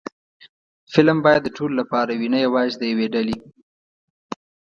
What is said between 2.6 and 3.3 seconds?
د یوې